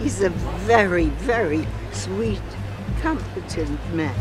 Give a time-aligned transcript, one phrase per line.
[0.00, 2.40] He's a very, very sweet,
[3.00, 4.14] competent man.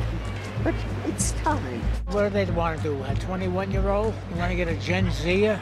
[0.64, 1.82] But it's time.
[2.08, 3.04] What do they want to do?
[3.04, 4.14] A 21 year old?
[4.32, 5.60] You want to get a Gen Zer?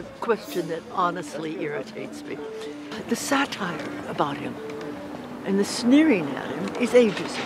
[0.00, 2.38] A question that honestly irritates me.
[3.08, 4.54] The satire about him
[5.44, 7.44] and the sneering at him is ageism.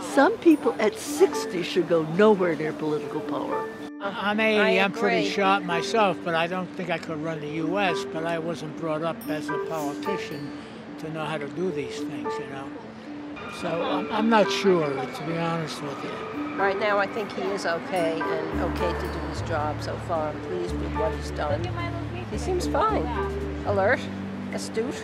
[0.00, 3.68] Some people at 60 should go nowhere near political power.
[4.00, 7.48] I'm 80, I I'm pretty sharp myself, but I don't think I could run the
[7.48, 10.50] U.S., but I wasn't brought up as a politician
[11.00, 12.68] to know how to do these things, you know.
[13.54, 16.38] So I'm, I'm not sure, to be honest with you.
[16.56, 20.28] Right now, I think he is okay and okay to do his job so far.
[20.28, 21.64] I'm pleased with what he's done.
[22.30, 23.06] He seems fine,
[23.66, 24.00] alert,
[24.52, 25.02] astute.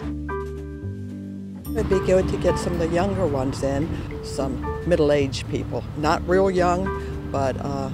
[1.76, 3.88] It'd be good to get some of the younger ones in,
[4.24, 5.82] some middle-aged people.
[5.96, 7.90] Not real young, but uh,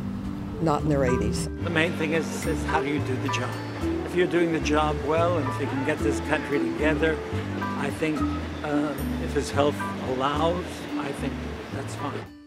[0.61, 1.45] not in their 80s.
[1.65, 3.51] The main thing is, is how do you do the job?
[4.11, 7.17] If you're doing the job well and if you can get this country together,
[7.79, 8.21] I think
[8.65, 10.65] uh, if his health allows,
[10.99, 11.33] I think
[11.73, 12.40] that's fine.